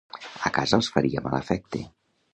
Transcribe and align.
A 0.49 0.51
casa 0.55 0.79
els 0.79 0.89
faria 0.95 1.23
mal 1.27 1.39
efecte. 1.41 1.87